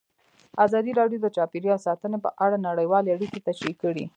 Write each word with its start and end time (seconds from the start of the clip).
ازادي 0.65 0.91
راډیو 0.99 1.19
د 1.21 1.27
چاپیریال 1.35 1.79
ساتنه 1.87 2.17
په 2.25 2.29
اړه 2.45 2.57
نړیوالې 2.67 3.13
اړیکې 3.15 3.45
تشریح 3.47 3.75
کړي. 3.83 4.05